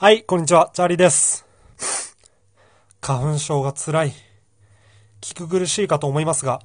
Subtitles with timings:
[0.00, 1.44] はい、こんにちは、チャーリーです。
[3.00, 4.12] 花粉症が辛い。
[5.20, 6.60] 聞く苦しいかと思いますが、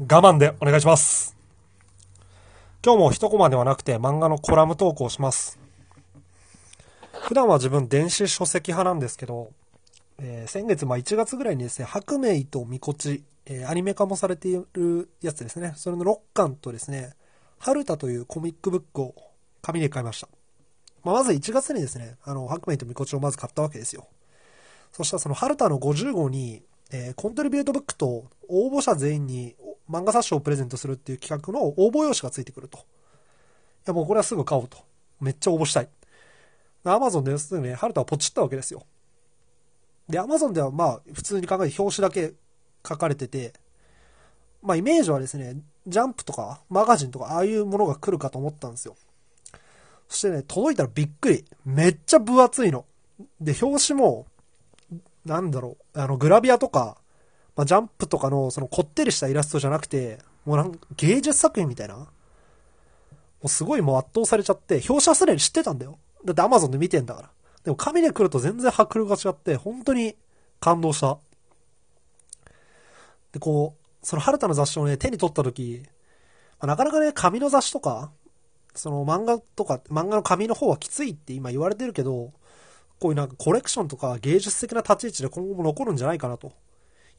[0.00, 1.36] 我慢でお願いします。
[2.84, 5.60] 今日も一コマではなくて漫画のコラム投稿します。
[7.12, 9.52] 普段は自分電子書籍派なんですけど、
[10.18, 15.74] えー先月、まあ1月ぐらいにですね、白明とみこち、えーアニメ化もされているやつですね。
[15.76, 17.12] それの6巻とですね、
[17.60, 19.14] 春田というコミックブックを
[19.62, 20.35] 紙で買いました。
[21.06, 24.08] まあ、まず1月にですね、あの、白明とみこちをまず買ったわけですよ。
[24.90, 29.54] そしたらその春田の50号に、えーコントリビュートブックと応募者全員に
[29.88, 32.78] 漫画冊子をプレゼントするっていう企画の応募用紙がついてくると。
[32.78, 32.80] い
[33.86, 34.78] やもうこれはすぐ買おうと。
[35.20, 35.88] めっちゃ応募したい。
[36.82, 38.82] アマゾンですぐね、春田はポチったわけですよ。
[40.08, 42.34] で、アマゾンではまあ普通に考えて表紙だけ
[42.84, 43.52] 書かれてて、
[44.60, 48.96] まあイメージはですね、ジャンプとかマガジンとかああいうものが来るかと思ったんですよ。
[50.08, 51.44] そしてね、届いたらびっくり。
[51.64, 52.84] めっちゃ分厚いの。
[53.40, 54.26] で、表紙も、
[55.24, 56.98] なんだろう、あの、グラビアとか、
[57.56, 61.96] まあ、ジャンプとかの、その、こってりしたイラストじゃなくて、もうなんか、芸術作品みたいな。
[61.96, 62.06] も
[63.44, 65.98] うすごいもう圧倒されちゃって、表紙はすでに知ってたんだよ。
[66.24, 67.30] だって Amazon で見てんだから。
[67.64, 70.16] でも紙で来ると全然迫力が違って、本当に
[70.60, 71.18] 感動した。
[73.32, 75.82] で、こう、その春田の雑誌をね、手に取った時、
[76.60, 78.10] まあなかなかね、紙の雑誌とか、
[78.76, 82.32] その漫画とか、漫画の紙の方はきついって今言われてるけど、
[83.00, 86.48] こういうなんかコレクションとか芸術的な立ち位置で今後も残るんじゃないかなと。
[86.48, 86.50] い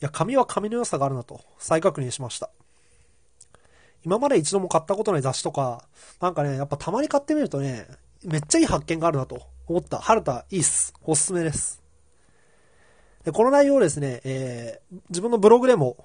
[0.02, 2.50] や、紙は紙の良さがあるなと、再確認しました。
[4.06, 5.84] 今まで一度も買ったことない雑誌とか、
[6.22, 7.88] なんかね、やっぱたまに買ってみるとね、
[8.24, 9.98] めっちゃいい発見があるなと思った。
[9.98, 10.94] 春田、いいっす。
[11.04, 11.82] おすすめです。
[13.26, 15.98] で、この内容をですね、えー、自分のブログでも、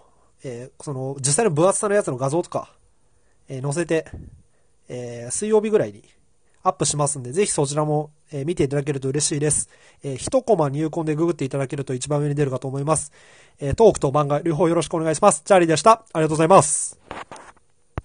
[0.42, 2.74] えー、その、実際の分厚さのやつの画像とか、
[3.48, 4.06] えー載せて、
[4.88, 6.02] えー水曜日ぐらいに
[6.62, 9.68] アップしますんで、ぜひそちらも、えー見ていただけると嬉しいです。
[10.02, 13.12] えー、一コマ入魂でググっていただけると一番上に出るかと思います。
[13.60, 15.42] えートークと漫画両方よろしくお願いします。
[15.44, 16.04] チャーリーでした。
[16.12, 17.01] ありがとうございます。